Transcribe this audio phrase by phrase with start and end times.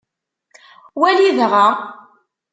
[0.99, 1.67] Wali dɣa.